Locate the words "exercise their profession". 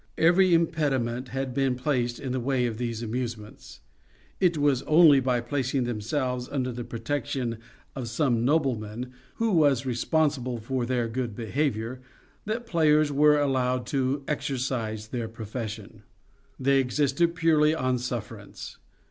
14.27-16.01